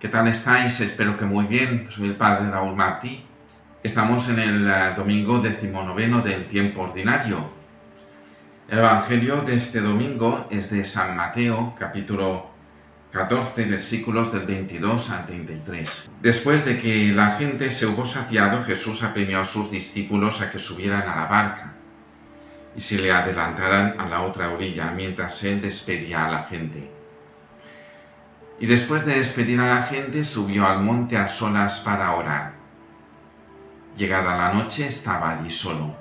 [0.00, 0.80] ¿Qué tal estáis?
[0.80, 1.88] Espero que muy bien.
[1.90, 3.22] Soy el Padre Raúl Martí.
[3.82, 7.50] Estamos en el eh, domingo decimonoveno del tiempo ordinario.
[8.66, 12.46] El Evangelio de este domingo es de San Mateo, capítulo
[13.12, 16.10] 14, versículos del 22 al 33.
[16.22, 20.58] Después de que la gente se hubo saciado, Jesús apremió a sus discípulos a que
[20.58, 21.74] subieran a la barca
[22.74, 26.99] y se le adelantaran a la otra orilla mientras él despedía a la gente.
[28.60, 32.52] Y después de despedir a la gente, subió al monte a solas para orar.
[33.96, 35.96] Llegada la noche, estaba allí solo.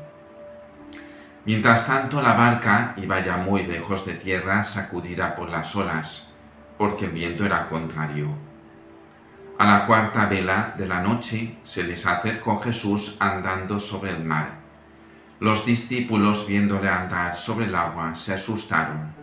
[1.46, 6.34] Mientras tanto, la barca iba ya muy lejos de tierra, sacudida por las olas,
[6.78, 8.28] porque el viento era contrario.
[9.58, 14.60] A la cuarta vela de la noche se les acercó Jesús andando sobre el mar.
[15.40, 19.19] Los discípulos, viéndole andar sobre el agua, se asustaron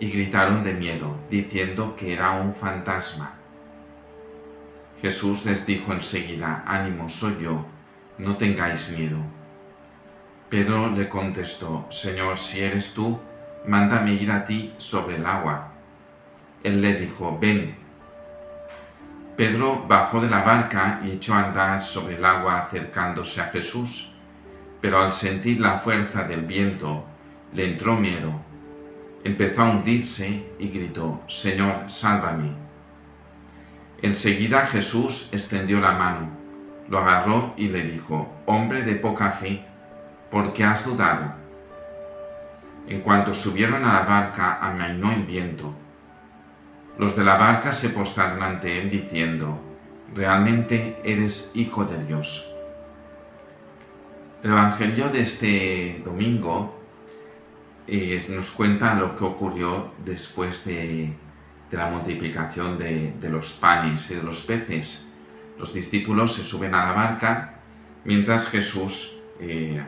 [0.00, 3.34] y gritaron de miedo, diciendo que era un fantasma.
[5.00, 7.64] Jesús les dijo enseguida, ánimo, soy yo,
[8.18, 9.18] no tengáis miedo.
[10.48, 13.18] Pedro le contestó, Señor, si eres tú,
[13.66, 15.72] mándame ir a ti sobre el agua.
[16.62, 17.76] Él le dijo, ven.
[19.36, 24.12] Pedro bajó de la barca y echó a andar sobre el agua acercándose a Jesús,
[24.80, 27.04] pero al sentir la fuerza del viento
[27.52, 28.47] le entró miedo
[29.24, 32.52] empezó a hundirse y gritó, Señor, sálvame.
[34.00, 36.28] Enseguida Jesús extendió la mano,
[36.88, 39.64] lo agarró y le dijo, Hombre de poca fe,
[40.30, 41.32] ¿por qué has dudado?
[42.86, 45.74] En cuanto subieron a la barca, amainó el viento.
[46.96, 49.60] Los de la barca se postraron ante él diciendo,
[50.14, 52.50] Realmente eres hijo de Dios.
[54.42, 56.77] El Evangelio de este domingo
[58.28, 61.12] nos cuenta lo que ocurrió después de,
[61.70, 65.14] la multiplicación de, los panes y de los peces.
[65.58, 67.54] Los discípulos se suben a la barca
[68.04, 69.82] mientras Jesús eh,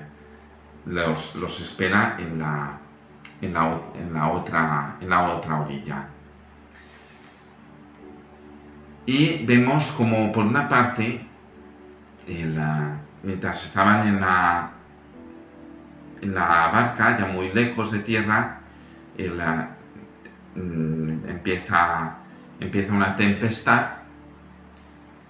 [0.87, 6.09] los, espera en la, otra, en la otra orilla.
[9.05, 11.27] Y vemos como por una parte,
[13.23, 14.80] mientras estaban en la,
[16.21, 18.61] en la barca, ya muy lejos de tierra,
[20.55, 22.17] mm, empieza,
[22.91, 23.87] una tempestad,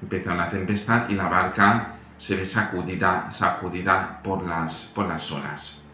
[0.03, 4.93] empieza tempestad y la barca se ve sacudida, sacudida por, las,
[5.33, 5.85] olas.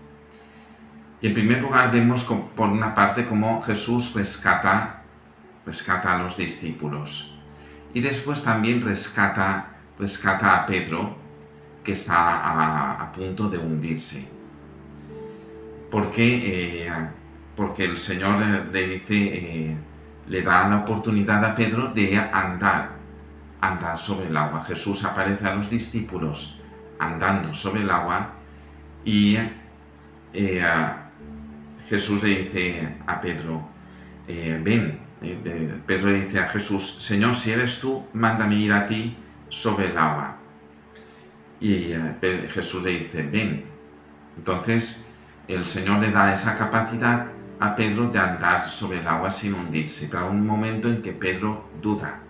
[1.20, 5.02] Y en primer lugar vemos por una parte cómo Jesús rescata,
[5.64, 7.40] rescata a los discípulos.
[7.94, 9.68] Y después también rescata
[9.98, 11.16] a Pedro,
[11.82, 14.35] que está a punto de hundirse
[15.96, 16.90] porque, eh,
[17.56, 19.76] porque el Señor le dice, eh,
[20.28, 22.90] le da la oportunidad a Pedro de andar,
[23.62, 24.62] andar sobre el agua.
[24.64, 26.60] Jesús aparece a los discípulos
[26.98, 28.34] andando sobre el agua
[29.06, 29.38] y
[30.34, 30.62] eh,
[31.88, 33.66] Jesús le dice a Pedro,
[34.28, 34.98] ven,
[35.86, 39.16] Pedro le dice a Jesús, Señor, si eres tú, mándame ir a ti
[39.48, 40.36] sobre el agua.
[41.58, 41.94] Y
[42.50, 43.64] Jesús le dice, ven.
[44.36, 45.05] Entonces,
[45.48, 47.26] el Señor le da esa capacidad
[47.58, 51.70] a Pedro de andar sobre el agua sin hundirse, pero un momento en que Pedro
[51.80, 52.20] duda.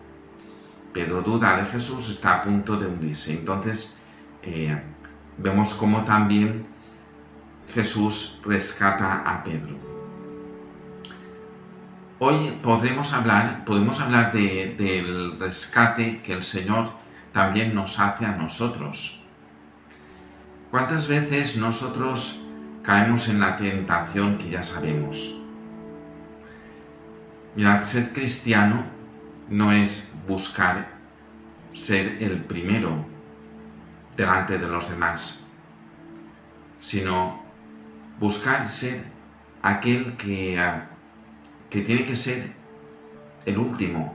[0.92, 3.32] Pedro duda de Jesús, está a punto de hundirse.
[3.32, 3.98] Entonces
[4.42, 4.80] eh,
[5.38, 6.66] vemos cómo también
[7.74, 9.76] Jesús rescata a Pedro.
[12.18, 16.90] Hoy podremos hablar, podemos hablar del rescate que el Señor
[17.32, 19.22] también nos hace a nosotros.
[20.70, 22.45] ¿Cuántas veces nosotros
[22.86, 25.36] caemos en la tentación que ya sabemos.
[27.56, 28.84] Mirad, ser cristiano
[29.50, 30.86] no es buscar
[31.72, 33.04] ser el primero
[34.16, 35.44] delante de los demás,
[36.78, 37.42] sino
[38.20, 39.02] buscar ser
[39.62, 40.56] aquel que,
[41.68, 42.52] que tiene que ser
[43.46, 44.14] el último,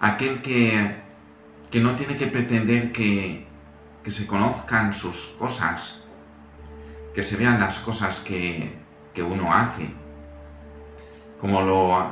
[0.00, 1.02] aquel que,
[1.70, 3.44] que no tiene que pretender que,
[4.04, 6.03] que se conozcan sus cosas,
[7.14, 8.76] que se vean las cosas que,
[9.16, 9.88] uno hace,
[11.40, 12.10] como lo,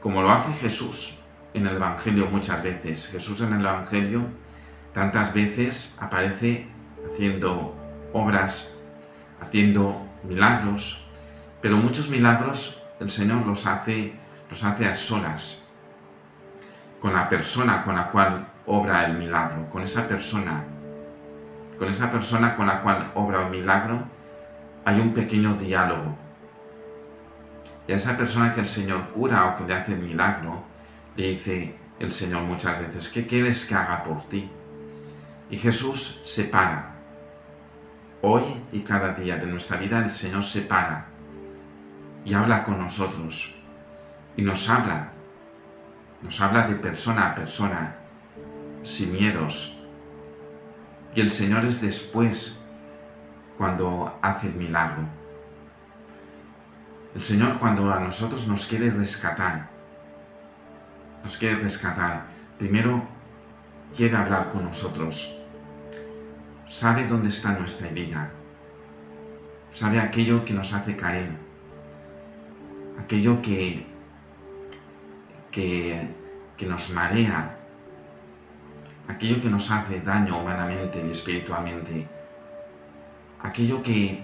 [0.00, 1.18] como lo hace Jesús
[1.54, 3.08] en el Evangelio muchas veces.
[3.08, 4.22] Jesús en el Evangelio
[4.94, 6.68] tantas veces aparece
[7.12, 7.74] haciendo
[8.12, 8.80] obras,
[9.40, 11.04] haciendo milagros,
[11.60, 14.12] pero muchos milagros el Señor los hace,
[14.48, 15.72] los hace a solas,
[17.00, 20.64] con la persona con la cual obra el milagro, con esa persona
[21.78, 24.02] con esa persona con la cual obra un milagro,
[24.84, 26.16] hay un pequeño diálogo.
[27.86, 30.64] Y a esa persona que el Señor cura o que le hace el milagro,
[31.16, 34.48] Le dice el Señor muchas veces, ¿qué quieres que haga por ti?
[35.50, 36.94] Y Jesús se para.
[38.22, 41.06] Hoy y cada día de nuestra vida el Señor se para
[42.24, 43.54] y habla con nosotros.
[44.36, 45.12] Y nos habla.
[46.22, 47.96] Nos habla de persona a persona,
[48.82, 49.77] sin miedos.
[51.14, 52.64] Y el Señor es después
[53.56, 55.02] cuando hace el milagro.
[57.14, 59.68] El Señor cuando a nosotros nos quiere rescatar,
[61.24, 62.26] nos quiere rescatar,
[62.58, 63.02] primero
[63.96, 65.34] quiere hablar con nosotros.
[66.66, 68.30] Sabe dónde está nuestra herida.
[69.70, 71.30] Sabe aquello que nos hace caer.
[73.00, 73.86] Aquello que,
[75.50, 76.08] que,
[76.56, 77.57] que nos marea.
[79.08, 82.06] Aquello que nos hace daño humanamente y espiritualmente.
[83.42, 84.22] Aquello que,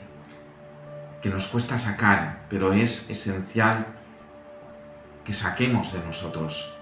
[1.22, 3.86] que nos cuesta sacar, pero es esencial
[5.24, 6.74] que saquemos de nosotros.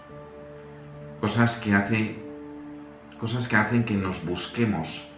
[1.21, 2.21] Cosas que,
[3.19, 5.09] cosas que hacen que nos busquemos,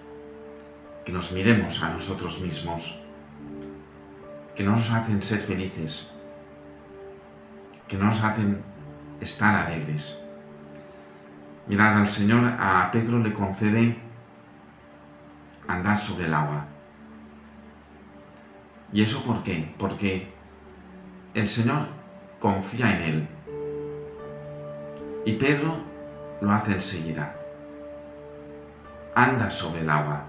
[1.04, 3.00] que nos miremos a nosotros mismos,
[4.54, 6.14] que no nos hacen ser felices,
[7.88, 8.62] que no nos hacen
[9.20, 10.23] estar alegres.
[11.66, 13.96] Mirad, al Señor a Pedro le concede
[15.66, 16.66] andar sobre el agua.
[18.92, 19.74] ¿Y eso por qué?
[19.78, 20.28] Porque
[21.32, 21.88] el Señor
[22.38, 23.28] confía en él.
[25.24, 25.78] Y Pedro
[26.42, 27.34] lo hace enseguida.
[29.14, 30.24] Anda sobre el agua.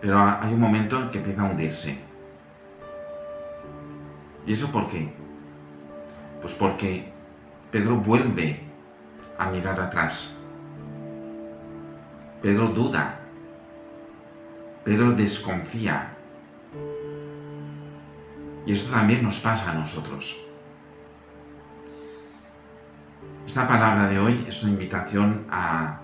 [0.00, 1.98] Pero hay un momento en que empieza a hundirse.
[4.46, 5.12] ¿Y eso por qué?
[6.40, 7.12] Pues porque
[7.72, 8.65] Pedro vuelve
[9.38, 10.40] a mirar atrás.
[12.42, 13.18] Pedro duda.
[14.84, 16.14] Pedro desconfía.
[18.64, 20.42] Y esto también nos pasa a nosotros.
[23.46, 26.00] Esta palabra de hoy es una invitación a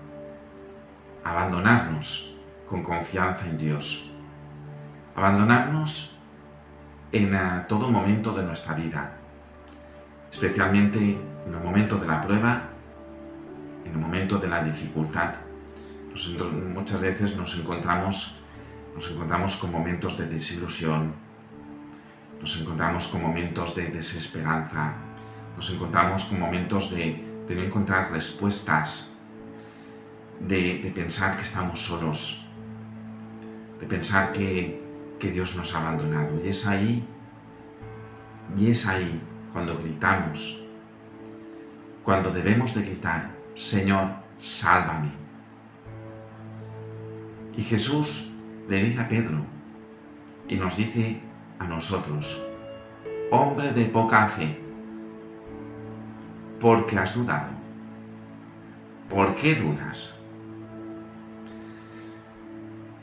[1.23, 2.37] abandonarnos
[2.67, 4.11] con confianza en Dios.
[5.15, 6.19] Abandonarnos
[7.11, 9.11] en eh, todo momento de nuestra vida,
[10.31, 12.72] especialmente en el momento de la prueba,
[13.85, 15.35] en el momento de la dificultad.
[16.73, 18.39] muchas veces nos encontramos,
[18.95, 21.13] nos encontramos con momentos de desilusión,
[22.39, 24.93] nos encontramos con momentos de desesperanza,
[25.55, 29.17] nos encontramos con momentos de, no encontrar respuestas,
[30.39, 32.45] de, de, pensar que estamos solos,
[33.79, 34.81] de pensar que,
[35.19, 36.39] que Dios nos ha abandonado.
[36.43, 37.07] Y es ahí,
[38.57, 39.21] y es ahí
[39.53, 40.63] cuando gritamos,
[42.03, 44.09] cuando debemos de gritar, Señor,
[44.39, 45.11] sálvame.
[47.55, 48.31] Y Jesús
[48.67, 49.45] le dice a Pedro
[50.47, 51.21] y nos dice
[51.59, 52.41] a nosotros,
[53.29, 54.59] hombre de poca fe,
[56.59, 57.51] ¿por qué has dudado?
[59.09, 60.19] ¿Por qué dudas?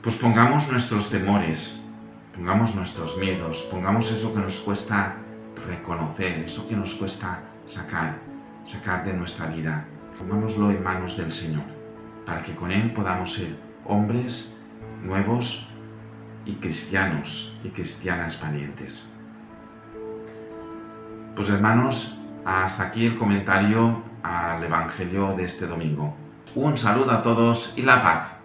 [0.02, 1.87] Pues pongamos nuestros temores,
[2.35, 5.14] pongamos nuestros miedos, pongamos eso que nos cuesta
[5.69, 8.19] reconocer, eso que nos cuesta sacar,
[8.64, 9.85] sacar de nuestra vida.
[10.20, 11.64] Pongámoslo en manos del Señor,
[12.26, 13.56] para que con Él podamos ser
[13.87, 14.62] hombres
[15.02, 15.67] nuevos
[16.44, 19.17] y cristianos y cristianas valientes.
[21.34, 26.14] Pues hermanos, hasta aquí el comentario al Evangelio de este domingo.
[26.54, 28.39] Un saludo a todos y la paz.